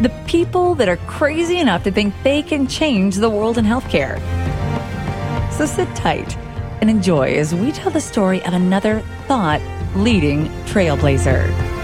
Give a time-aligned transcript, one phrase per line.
[0.00, 4.20] the people that are crazy enough to think they can change the world in healthcare.
[5.52, 6.36] So sit tight
[6.80, 9.60] and enjoy as we tell the story of another thought
[9.94, 11.75] leading trailblazer.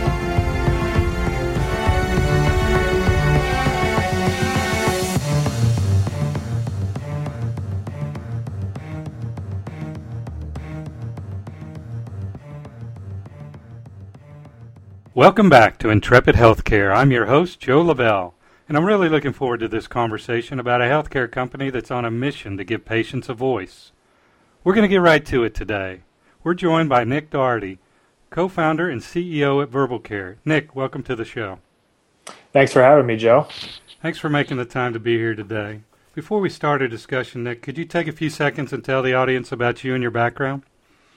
[15.23, 16.93] Welcome back to Intrepid Healthcare.
[16.93, 18.35] I'm your host, Joe Lavelle,
[18.67, 22.11] and I'm really looking forward to this conversation about a healthcare company that's on a
[22.11, 23.93] mission to give patients a voice.
[24.65, 26.01] We're going to get right to it today.
[26.43, 27.79] We're joined by Nick Dougherty,
[28.31, 30.39] co founder and CEO at VerbalCare.
[30.45, 31.61] Nick, welcome to the show.
[32.53, 33.47] Thanks for having me, Joe.
[34.03, 35.83] Thanks for making the time to be here today.
[36.15, 39.15] Before we start our discussion, Nick, could you take a few seconds and tell the
[39.15, 40.65] audience about you and your background?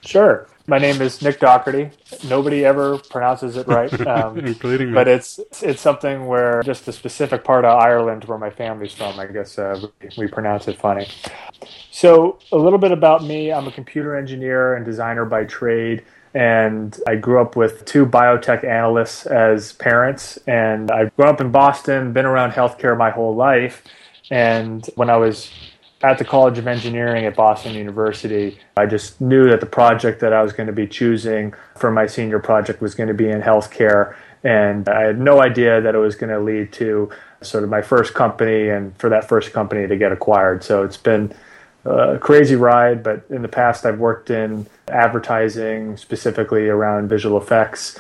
[0.06, 0.48] Sure.
[0.68, 1.92] My name is Nick Dougherty.
[2.28, 4.94] Nobody ever pronounces it right, um, including me.
[4.94, 9.20] But it's it's something where just the specific part of Ireland where my family's from.
[9.20, 11.08] I guess uh, we pronounce it funny.
[11.92, 13.52] So a little bit about me.
[13.52, 16.04] I'm a computer engineer and designer by trade.
[16.34, 20.38] And I grew up with two biotech analysts as parents.
[20.48, 23.84] And I grew up in Boston, been around healthcare my whole life.
[24.30, 25.50] And when I was
[26.02, 30.34] at the College of Engineering at Boston University, I just knew that the project that
[30.34, 33.42] I was going to be choosing for my senior project was going to be in
[33.42, 34.16] healthcare.
[34.44, 37.10] And I had no idea that it was going to lead to
[37.42, 40.64] sort of my first company and for that first company to get acquired.
[40.64, 41.34] So it's been
[41.86, 48.00] a crazy ride, but in the past I've worked in advertising, specifically around visual effects,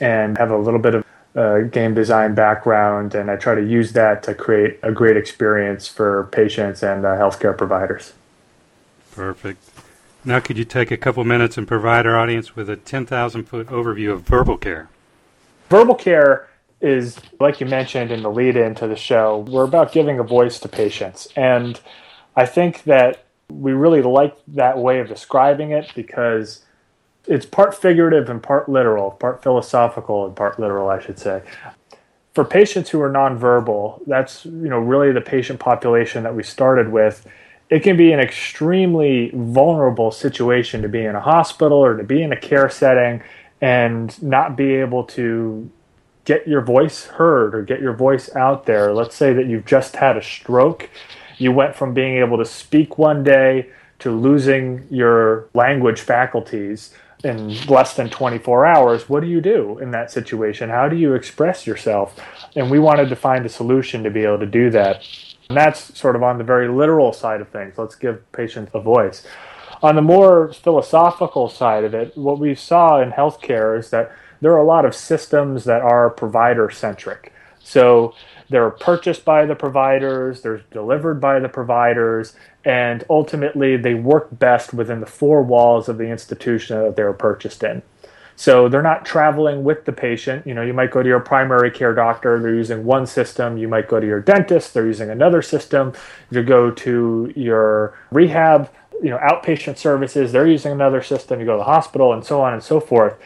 [0.00, 1.04] and have a little bit of
[1.36, 5.86] uh, game design background, and I try to use that to create a great experience
[5.86, 8.14] for patients and uh, healthcare providers.
[9.14, 9.62] Perfect.
[10.24, 13.68] Now, could you take a couple minutes and provide our audience with a 10,000 foot
[13.68, 14.88] overview of VerbalCare?
[15.68, 16.48] Verbal care
[16.80, 20.22] is, like you mentioned in the lead in to the show, we're about giving a
[20.22, 21.28] voice to patients.
[21.36, 21.78] And
[22.34, 26.64] I think that we really like that way of describing it because
[27.26, 31.42] it's part figurative and part literal, part philosophical and part literal, I should say.
[32.34, 36.92] For patients who are nonverbal, that's you know really the patient population that we started
[36.92, 37.26] with.
[37.68, 42.22] It can be an extremely vulnerable situation to be in a hospital or to be
[42.22, 43.22] in a care setting
[43.60, 45.68] and not be able to
[46.24, 48.92] get your voice heard or get your voice out there.
[48.92, 50.90] Let's say that you've just had a stroke.
[51.38, 53.70] You went from being able to speak one day
[54.00, 56.92] to losing your language faculties
[57.24, 60.70] in less than 24 hours, what do you do in that situation?
[60.70, 62.18] How do you express yourself?
[62.54, 65.02] And we wanted to find a solution to be able to do that.
[65.48, 67.78] And that's sort of on the very literal side of things.
[67.78, 69.26] Let's give patients a voice.
[69.82, 74.10] On the more philosophical side of it, what we saw in healthcare is that
[74.40, 77.32] there are a lot of systems that are provider centric.
[77.62, 78.14] So
[78.48, 82.34] they're purchased by the providers, they're delivered by the providers,
[82.66, 87.12] and ultimately they work best within the four walls of the institution that they were
[87.12, 87.80] purchased in.
[88.34, 90.46] So they're not traveling with the patient.
[90.46, 93.56] You know, you might go to your primary care doctor, they're using one system.
[93.56, 95.92] You might go to your dentist, they're using another system.
[96.30, 98.68] You go to your rehab,
[99.00, 101.38] you know, outpatient services, they're using another system.
[101.38, 103.16] You go to the hospital and so on and so forth.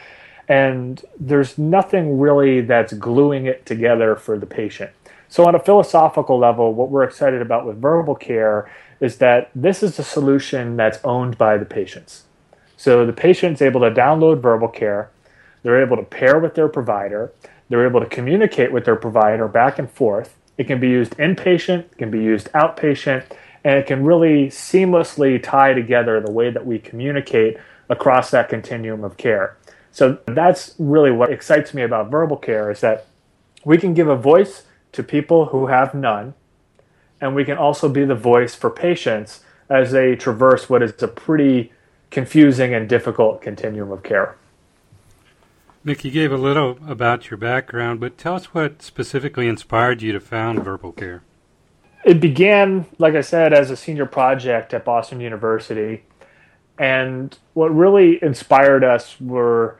[0.47, 4.91] And there's nothing really that's gluing it together for the patient.
[5.29, 8.67] So, on a philosophical level, what we're excited about with VerbalCare
[9.01, 12.23] is that this is a solution that's owned by the patients.
[12.77, 15.07] So, the patient's able to download VerbalCare,
[15.63, 17.33] they're able to pair with their provider,
[17.69, 20.37] they're able to communicate with their provider back and forth.
[20.57, 23.25] It can be used inpatient, it can be used outpatient,
[23.63, 27.57] and it can really seamlessly tie together the way that we communicate
[27.89, 29.57] across that continuum of care.
[29.91, 33.07] So that's really what excites me about VerbalCare is that
[33.65, 34.63] we can give a voice
[34.93, 36.33] to people who have none.
[37.21, 41.07] And we can also be the voice for patients as they traverse what is a
[41.07, 41.71] pretty
[42.09, 44.35] confusing and difficult continuum of care.
[45.83, 50.11] Nick, you gave a little about your background, but tell us what specifically inspired you
[50.11, 51.21] to found VerbalCare.
[52.03, 56.03] It began, like I said, as a senior project at Boston University.
[56.77, 59.79] And what really inspired us were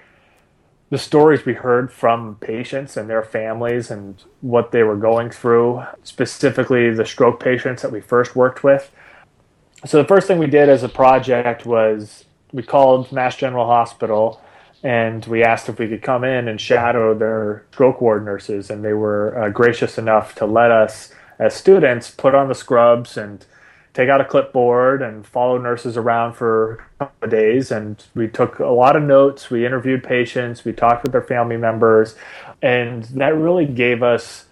[0.92, 5.82] the stories we heard from patients and their families and what they were going through,
[6.04, 8.92] specifically the stroke patients that we first worked with.
[9.86, 14.42] so the first thing we did as a project was we called Mass General Hospital
[14.84, 18.84] and we asked if we could come in and shadow their stroke ward nurses, and
[18.84, 23.46] they were uh, gracious enough to let us, as students, put on the scrubs and
[23.94, 27.72] take out a clipboard and follow nurses around for a couple of days.
[27.72, 29.50] And we took a lot of notes.
[29.50, 30.64] We interviewed patients.
[30.64, 32.16] We talked with their family members,
[32.62, 34.46] and that really gave us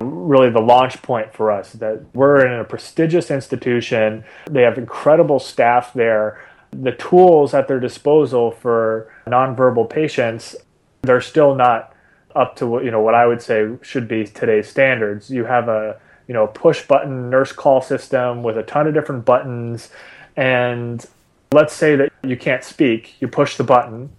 [0.00, 4.24] really the launch point for us that we're in a prestigious institution.
[4.48, 6.38] They have incredible staff there
[6.72, 10.56] the tools at their disposal for nonverbal patients,
[11.02, 11.94] they're still not
[12.34, 15.30] up to you know what I would say should be today's standards.
[15.30, 15.98] You have a
[16.28, 19.90] you know push button nurse call system with a ton of different buttons,
[20.36, 21.04] and
[21.52, 24.10] let's say that you can't speak, you push the button.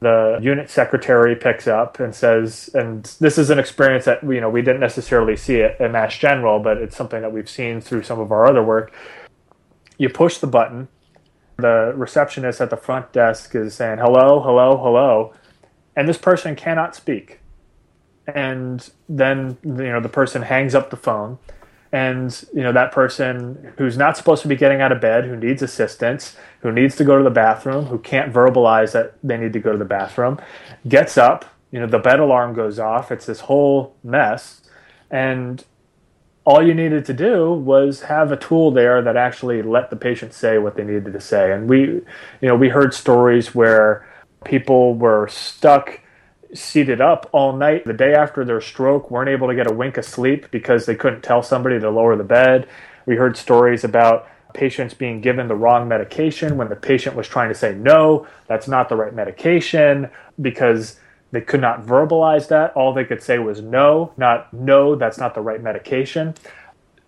[0.00, 4.48] The unit secretary picks up and says, and this is an experience that you know
[4.48, 8.04] we didn't necessarily see it at Mass General, but it's something that we've seen through
[8.04, 8.92] some of our other work.
[9.98, 10.86] You push the button,
[11.56, 15.34] the receptionist at the front desk is saying hello, hello, hello,
[15.96, 17.37] and this person cannot speak.
[18.34, 21.38] And then you know the person hangs up the phone,
[21.92, 25.34] and you know that person who's not supposed to be getting out of bed, who
[25.34, 29.54] needs assistance, who needs to go to the bathroom, who can't verbalize that they need
[29.54, 30.38] to go to the bathroom,
[30.86, 31.46] gets up.
[31.70, 33.10] You know the bed alarm goes off.
[33.10, 34.60] It's this whole mess,
[35.10, 35.64] and
[36.44, 40.32] all you needed to do was have a tool there that actually let the patient
[40.32, 41.52] say what they needed to say.
[41.52, 42.04] And we, you
[42.42, 44.06] know, we heard stories where
[44.44, 46.00] people were stuck
[46.54, 49.96] seated up all night the day after their stroke, weren't able to get a wink
[49.96, 52.68] of sleep because they couldn't tell somebody to lower the bed.
[53.06, 57.48] We heard stories about patients being given the wrong medication when the patient was trying
[57.48, 60.10] to say, no, that's not the right medication
[60.40, 60.98] because
[61.30, 62.72] they could not verbalize that.
[62.74, 66.34] All they could say was no, not no, that's not the right medication.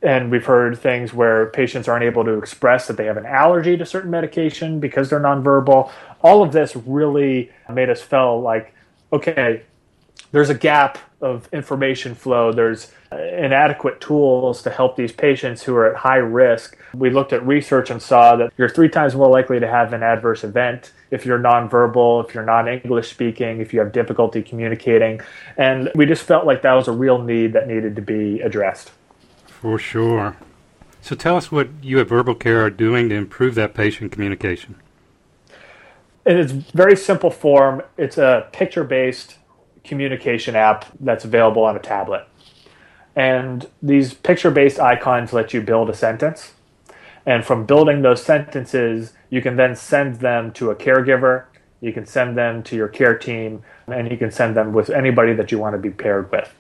[0.03, 3.77] And we've heard things where patients aren't able to express that they have an allergy
[3.77, 5.91] to certain medication because they're nonverbal.
[6.23, 8.75] All of this really made us feel like,
[9.13, 9.63] okay,
[10.33, 12.53] there's a gap of information flow.
[12.53, 16.79] There's uh, inadequate tools to help these patients who are at high risk.
[16.95, 20.03] We looked at research and saw that you're three times more likely to have an
[20.03, 25.21] adverse event if you're nonverbal, if you're non English speaking, if you have difficulty communicating.
[25.57, 28.93] And we just felt like that was a real need that needed to be addressed.
[29.47, 30.37] For sure.
[31.03, 34.77] So tell us what you at VerbalCare are doing to improve that patient communication.
[36.27, 39.37] In its very simple form, it's a picture based
[39.85, 42.27] communication app that's available on a tablet.
[43.17, 46.53] And these picture based icons let you build a sentence.
[47.27, 51.45] And from building those sentences, you can then send them to a caregiver,
[51.81, 55.33] you can send them to your care team, and you can send them with anybody
[55.35, 56.53] that you want to be paired with.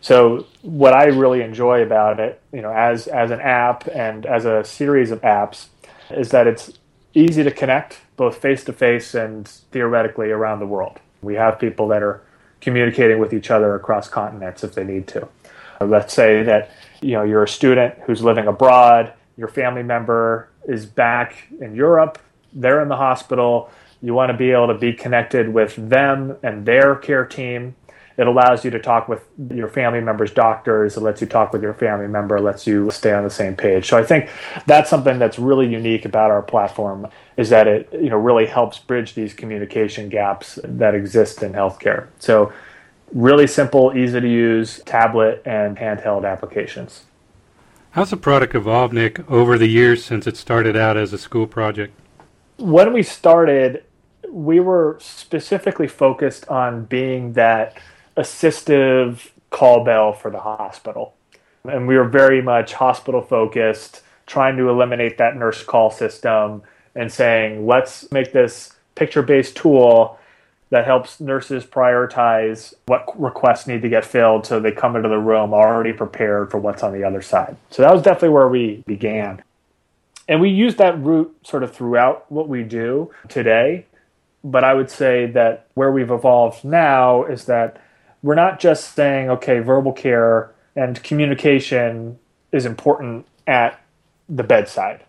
[0.00, 4.44] So what I really enjoy about it, you know, as as an app and as
[4.44, 5.66] a series of apps,
[6.10, 6.72] is that it's
[7.14, 10.98] easy to connect both face to face and theoretically around the world.
[11.22, 12.20] We have people that are
[12.60, 15.28] communicating with each other across continents if they need to.
[15.80, 16.70] Let's say that
[17.00, 22.18] you know you're a student who's living abroad, your family member is back in Europe,
[22.52, 23.70] they're in the hospital.
[24.02, 27.74] You want to be able to be connected with them and their care team.
[28.18, 29.24] It allows you to talk with
[29.54, 30.96] your family member's doctors.
[30.96, 32.36] It lets you talk with your family member.
[32.36, 33.88] It lets you stay on the same page.
[33.88, 34.28] So I think
[34.66, 38.80] that's something that's really unique about our platform is that it you know really helps
[38.80, 42.08] bridge these communication gaps that exist in healthcare.
[42.18, 42.52] So
[43.14, 47.04] really simple, easy to use tablet and handheld applications.
[47.92, 51.46] How's the product evolved, Nick, over the years since it started out as a school
[51.46, 51.94] project?
[52.58, 53.84] When we started,
[54.28, 57.78] we were specifically focused on being that
[58.18, 61.14] assistive call bell for the hospital.
[61.64, 66.62] And we were very much hospital focused, trying to eliminate that nurse call system
[66.94, 70.18] and saying, let's make this picture based tool
[70.70, 75.18] that helps nurses prioritize what requests need to get filled so they come into the
[75.18, 77.56] room already prepared for what's on the other side.
[77.70, 79.42] So that was definitely where we began.
[80.28, 83.86] And we use that route sort of throughout what we do today.
[84.44, 87.80] But I would say that where we've evolved now is that
[88.22, 92.18] we're not just saying, okay, VerbalCare and communication
[92.52, 93.80] is important at
[94.28, 95.04] the bedside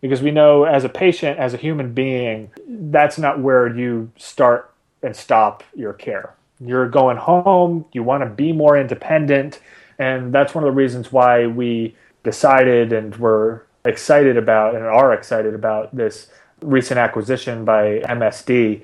[0.00, 4.72] because we know as a patient, as a human being, that's not where you start
[5.02, 6.34] and stop your care.
[6.60, 9.60] You're going home, you want to be more independent,
[9.98, 15.12] and that's one of the reasons why we decided and were excited about and are
[15.12, 16.28] excited about this
[16.60, 18.82] recent acquisition by MSD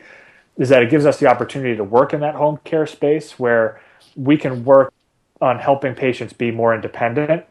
[0.57, 3.81] is that it gives us the opportunity to work in that home care space where
[4.17, 4.93] we can work
[5.41, 7.45] on helping patients be more independent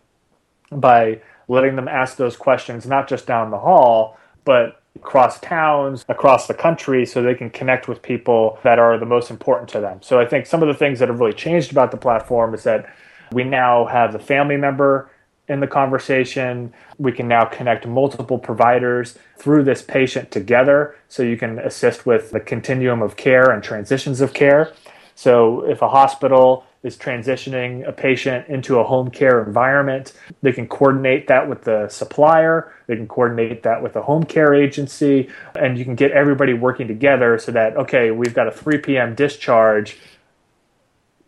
[0.72, 6.48] by letting them ask those questions, not just down the hall, but across towns, across
[6.48, 10.00] the country, so they can connect with people that are the most important to them.
[10.02, 12.64] So I think some of the things that have really changed about the platform is
[12.64, 12.94] that
[13.32, 15.10] we now have the family member
[15.48, 16.74] in the conversation.
[16.98, 22.32] We can now connect multiple providers through this patient together so you can assist with
[22.32, 24.74] the continuum of care and transitions of care.
[25.16, 30.14] So if a hospital is transitioning a patient into a home care environment.
[30.42, 34.54] They can coordinate that with the supplier, they can coordinate that with the home care
[34.54, 38.80] agency, and you can get everybody working together so that, okay, we've got a 3
[38.80, 39.16] p.m.
[39.16, 39.98] discharge.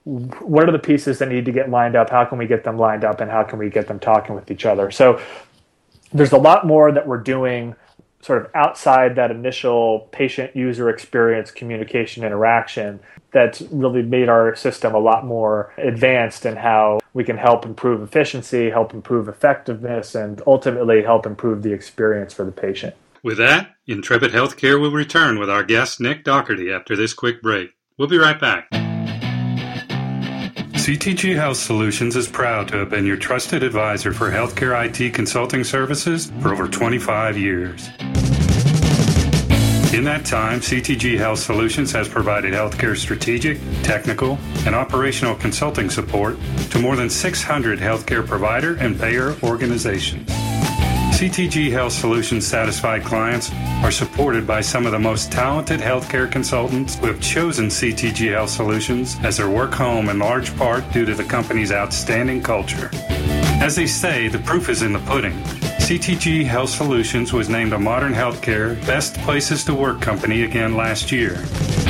[0.06, 2.10] What are the pieces that need to get lined up?
[2.10, 4.50] How can we get them lined up, and how can we get them talking with
[4.50, 4.92] each other?
[4.92, 5.20] So
[6.14, 7.76] there's a lot more that we're doing
[8.22, 13.00] sort of outside that initial patient user experience communication interaction
[13.32, 18.02] that's really made our system a lot more advanced in how we can help improve
[18.02, 22.96] efficiency, help improve effectiveness, and ultimately help improve the experience for the patient.
[23.22, 27.72] With that, Intrepid Healthcare will return with our guest Nick Dougherty after this quick break.
[27.98, 28.70] We'll be right back.
[30.86, 35.64] CTG Health Solutions is proud to have been your trusted advisor for healthcare IT consulting
[35.64, 37.88] services for over 25 years.
[39.96, 44.38] In that time, CTG Health Solutions has provided healthcare strategic, technical,
[44.68, 46.38] and operational consulting support
[46.70, 50.45] to more than 600 healthcare provider and payer organizations.
[51.16, 53.50] CTG Health Solutions satisfied clients
[53.86, 58.50] are supported by some of the most talented healthcare consultants who have chosen CTG Health
[58.50, 62.90] Solutions as their work home in large part due to the company's outstanding culture.
[63.64, 65.32] As they say, the proof is in the pudding.
[65.80, 71.14] CTG Health Solutions was named a Modern Healthcare Best Places to Work company again last
[71.14, 71.38] year.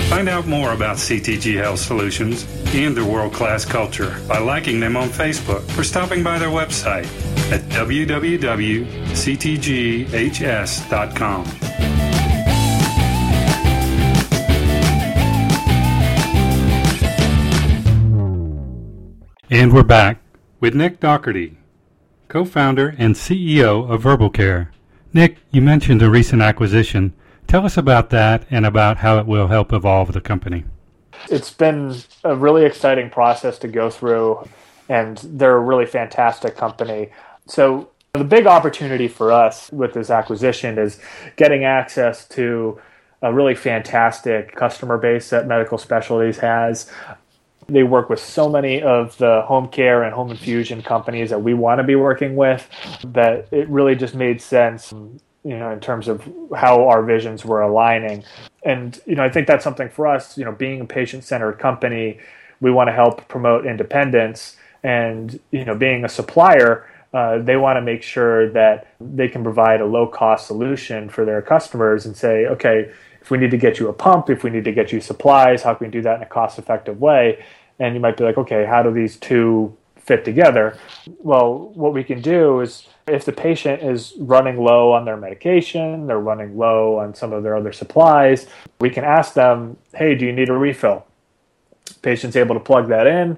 [0.08, 4.96] Find out more about CTG Health Solutions and their world class culture by liking them
[4.96, 7.08] on Facebook or stopping by their website
[7.52, 8.16] at www.ctghs.com.
[19.52, 20.22] And we're back
[20.60, 21.56] with Nick Dougherty,
[22.30, 24.70] co-founder and CEO of VerbalCare.
[25.14, 27.14] Nick, you mentioned a recent acquisition.
[27.48, 30.66] Tell us about that and about how it will help evolve the company.
[31.30, 34.50] It's been a really exciting process to go through,
[34.90, 37.12] and they're a really fantastic company.
[37.48, 41.00] So, the big opportunity for us with this acquisition is
[41.36, 42.80] getting access to
[43.22, 46.90] a really fantastic customer base that Medical Specialties has.
[47.68, 51.54] They work with so many of the home care and home infusion companies that we
[51.54, 52.70] want to be working with
[53.08, 56.22] that it really just made sense, you know, in terms of
[56.56, 58.24] how our visions were aligning.
[58.64, 61.54] And, you know, I think that's something for us, you know, being a patient centered
[61.54, 62.20] company,
[62.62, 66.88] we want to help promote independence and, you know, being a supplier.
[67.16, 71.24] Uh, they want to make sure that they can provide a low cost solution for
[71.24, 72.92] their customers and say, okay,
[73.22, 75.64] if we need to get you a pump, if we need to get you supplies,
[75.64, 77.42] how can we do that in a cost effective way?
[77.80, 80.78] And you might be like, okay, how do these two fit together?
[81.20, 86.08] Well, what we can do is if the patient is running low on their medication,
[86.08, 88.46] they're running low on some of their other supplies,
[88.82, 91.06] we can ask them, hey, do you need a refill?
[92.02, 93.38] Patient's able to plug that in,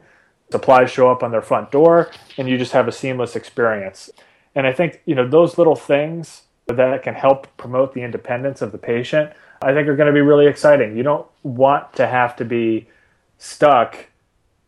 [0.51, 4.09] supplies show up on their front door, and you just have a seamless experience.
[4.55, 8.71] And I think, you know, those little things that can help promote the independence of
[8.71, 10.95] the patient I think are going to be really exciting.
[10.95, 12.87] You don't want to have to be
[13.37, 14.07] stuck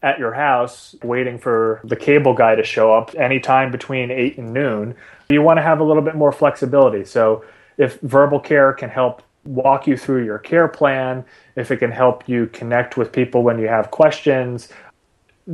[0.02, 4.54] at your house waiting for the cable guy to show up anytime between 8 and
[4.54, 4.96] noon.
[5.30, 7.04] You want to have a little bit more flexibility.
[7.06, 7.44] So
[7.78, 12.48] if VerbalCare can help walk you through your care plan, if it can help you
[12.48, 14.70] connect with people when you have questions,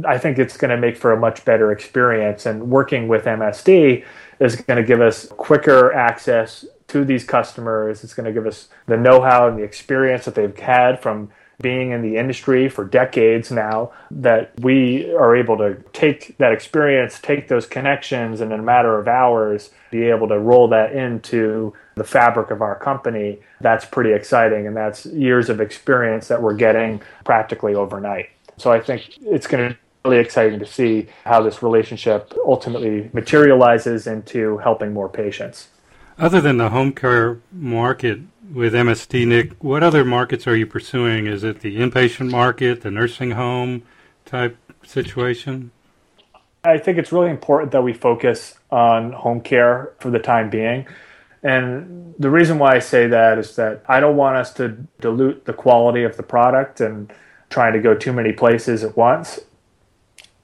[0.06, 2.46] I think it's going to make for a much better experience.
[2.46, 4.04] And working with MSD
[4.40, 8.04] is going to give us quicker access to these customers.
[8.04, 11.30] It's going to give us the know how and the experience that they've had from
[11.62, 17.20] being in the industry for decades now that we are able to take that experience,
[17.20, 21.74] take those connections, and in a matter of hours, be able to roll that into
[21.96, 23.40] the fabric of our company.
[23.62, 24.68] That's pretty exciting.
[24.68, 28.30] And that's years of experience that we're getting practically overnight.
[28.58, 34.08] So I think it's going to really exciting to see how this relationship ultimately materializes
[34.08, 35.70] into helping more patients.
[36.18, 38.20] Other than the home care market
[38.54, 41.28] with MSD, Nick, what other markets are you pursuing?
[41.28, 43.84] Is it the inpatient market, the nursing home
[44.26, 45.72] type situation?
[46.64, 50.88] I think it's really important that we focus on home care for the time being.
[51.44, 54.70] And the reason why I say that is that I don't want us to
[55.00, 57.12] dilute the quality of the product and
[57.50, 59.40] trying to go too many places at once.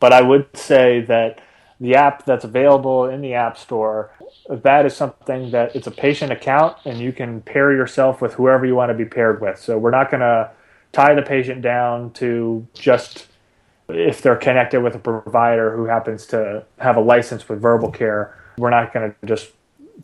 [0.01, 1.39] But I would say that
[1.79, 4.11] the app that's available in the App Store,
[4.49, 8.65] that is something that it's a patient account and you can pair yourself with whoever
[8.65, 9.59] you want to be paired with.
[9.59, 10.51] So we're not going to
[10.91, 13.27] tie the patient down to just
[13.89, 18.69] if they're connected with a provider who happens to have a license with VerbalCare, we're
[18.71, 19.51] not going to just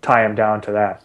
[0.04, 1.02] tie them down to that.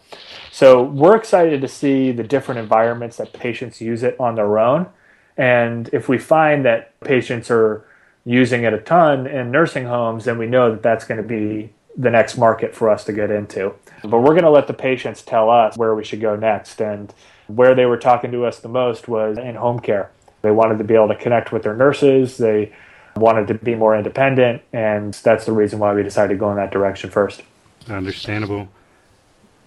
[0.51, 4.87] So we're excited to see the different environments that patients use it on their own.
[5.35, 7.85] And if we find that patients are
[8.25, 11.71] using it a ton in nursing homes, then we know that that's going to be
[11.97, 13.73] the next market for us to get into.
[14.03, 16.81] But we're going to let the patients tell us where we should go next.
[16.81, 17.13] And
[17.47, 20.11] where they were talking to us the most was in home care.
[20.41, 22.37] They wanted to be able to connect with their nurses.
[22.37, 22.73] They
[23.15, 24.61] wanted to be more independent.
[24.71, 27.43] And that's the reason why we decided to go in that direction first.
[27.89, 28.69] Understandable.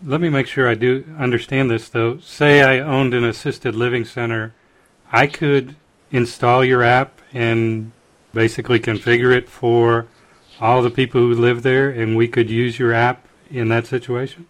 [0.04, 2.18] Let me make sure I do understand this, though.
[2.18, 4.54] Say I owned an assisted living center,
[5.10, 5.76] I could
[6.10, 7.92] install your app and
[8.36, 10.06] basically configure it for
[10.60, 14.46] all the people who live there, and we could use your app in that situation?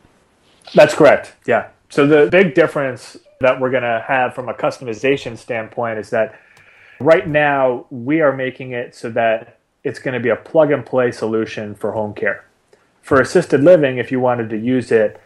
[0.75, 1.35] That's correct.
[1.47, 1.69] Yeah.
[1.89, 6.39] So the big difference that we're going to have from a customization standpoint is that
[7.01, 10.85] right now we are making it so that it's going to be a plug and
[10.85, 12.45] play solution for home care.
[13.03, 15.21] For assisted living, if you wanted to use it,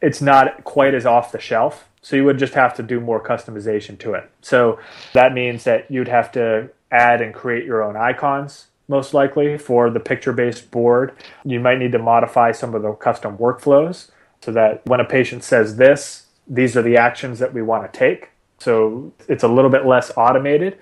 [0.00, 1.88] it's not quite as off the shelf.
[2.04, 4.30] So you would just have to do more customization to it.
[4.42, 4.78] So
[5.14, 9.88] that means that you'd have to add and create your own icons most likely for
[9.88, 11.12] the picture based board.
[11.46, 14.10] You might need to modify some of the custom workflows
[14.42, 17.98] so that when a patient says this, these are the actions that we want to
[17.98, 18.32] take.
[18.58, 20.76] So it's a little bit less automated.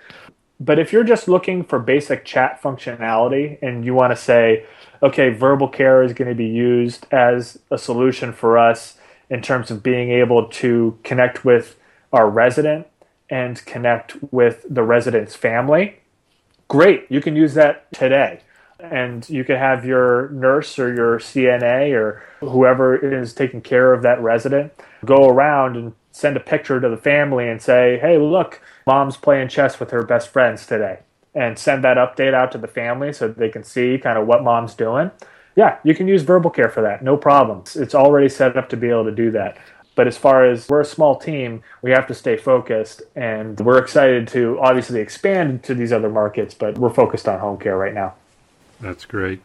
[0.58, 4.66] But if you're just looking for basic chat functionality and you want to say,
[5.04, 8.98] okay, VerbalCare is going to be used as a solution for us
[9.32, 11.76] in terms of being able to connect with
[12.12, 12.86] our resident
[13.30, 15.96] and connect with the resident's family
[16.72, 17.04] great.
[17.10, 18.40] You can use that today.
[18.80, 24.02] And you can have your nurse or your CNA or whoever is taking care of
[24.02, 24.72] that resident
[25.04, 29.48] go around and send a picture to the family and say, hey, look, mom's playing
[29.48, 31.00] chess with her best friends today.
[31.34, 34.42] And send that update out to the family so they can see kind of what
[34.42, 35.10] mom's doing.
[35.56, 37.02] Yeah, you can use VerbalCare for that.
[37.02, 37.64] No problem.
[37.74, 39.58] It's already set up to be able to do that.
[39.94, 43.78] But as far as we're a small team, we have to stay focused, and we're
[43.78, 47.92] excited to obviously expand to these other markets, but we're focused on home care right
[47.92, 48.14] now.
[48.80, 49.42] That's great.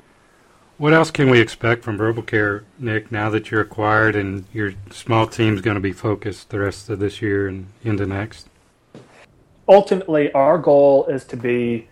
[0.77, 5.27] What else can we expect from VerbalCare, Nick, now that you're acquired and your small
[5.27, 8.47] team's going to be focused the rest of this year and into next?
[9.67, 11.89] Ultimately, our goal is to be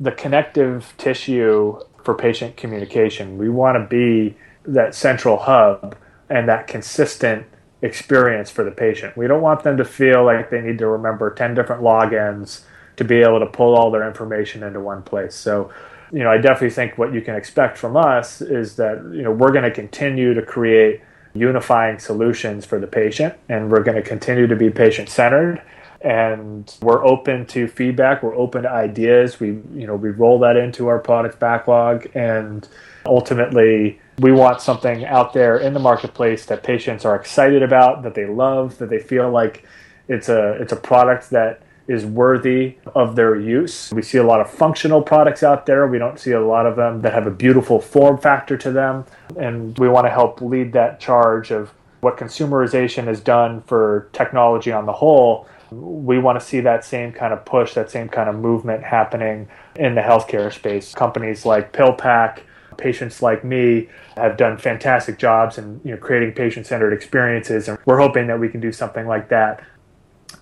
[0.00, 3.38] the connective tissue for patient communication.
[3.38, 5.96] We want to be that central hub
[6.28, 7.46] and that consistent
[7.82, 9.16] experience for the patient.
[9.16, 12.62] We don't want them to feel like they need to remember 10 different logins
[12.96, 15.34] to be able to pull all their information into one place.
[15.34, 15.72] So,
[16.12, 19.30] you know, I definitely think what you can expect from us is that, you know,
[19.30, 21.00] we're going to continue to create
[21.32, 25.62] unifying solutions for the patient and we're going to continue to be patient centered
[26.02, 30.56] and we're open to feedback we're open to ideas we you know we roll that
[30.56, 32.68] into our product backlog and
[33.06, 38.14] ultimately we want something out there in the marketplace that patients are excited about, that
[38.14, 39.64] they love, that they feel like
[40.08, 43.90] it's a it's a product that is worthy of their use.
[43.92, 45.88] We see a lot of functional products out there.
[45.88, 49.06] We don't see a lot of them that have a beautiful form factor to them.
[49.36, 54.70] And we want to help lead that charge of what consumerization has done for technology
[54.70, 55.48] on the whole.
[55.70, 59.48] We want to see that same kind of push, that same kind of movement happening
[59.76, 60.94] in the healthcare space.
[60.94, 62.40] Companies like PillPack
[62.76, 68.40] PatientsLikeMe have done fantastic jobs in you know, creating patient-centered experiences, and we're hoping that
[68.40, 69.62] we can do something like that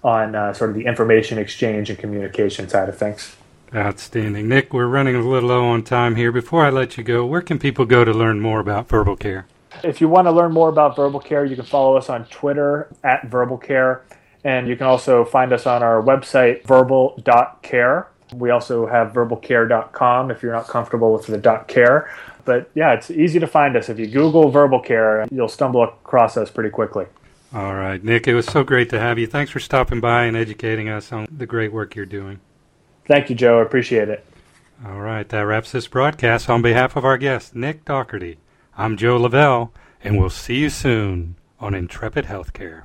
[0.03, 3.37] on uh, sort of the information exchange and communication side of things.
[3.75, 4.49] Outstanding.
[4.49, 6.33] Nick, we're running a little low on time here.
[6.33, 9.45] Before I let you go, where can people go to learn more about VerbalCare?
[9.85, 13.29] If you want to learn more about VerbalCare, you can follow us on Twitter at
[13.31, 14.01] VerbalCare.
[14.45, 18.09] And you can also find us on our website, verbal.care.
[18.35, 22.11] We also have verbalcare.com if you're not comfortable with the dot .care.
[22.45, 23.89] But yeah, it's easy to find us.
[23.89, 27.07] If you Google VerbalCare, you'll stumble across us pretty quickly.
[27.55, 29.27] All right, Nick, it was so great to have you.
[29.27, 32.41] Thanks for stopping by and educating us on the great work you're doing.
[33.07, 33.61] Thank you, Joe.
[33.61, 34.25] I appreciate it.
[34.87, 36.49] All right, that wraps this broadcast.
[36.51, 38.39] On behalf of our guest, Nick Dougherty,
[38.77, 39.73] I'm Joe Lavelle,
[40.05, 42.85] and we'll see you soon on Intrepid Healthcare.